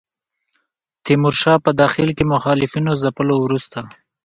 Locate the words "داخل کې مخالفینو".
1.81-2.91